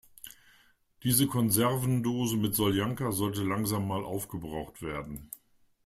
Diese 1.03 1.27
Konservendose 1.27 2.35
mit 2.35 2.55
Soljanka 2.55 3.11
sollte 3.11 3.43
langsam 3.43 3.87
mal 3.87 4.03
aufgebraucht 4.03 4.81
werden. 4.81 5.29